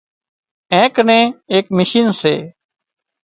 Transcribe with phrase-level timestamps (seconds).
[0.73, 2.35] اين ڪنين ايڪ مشين سي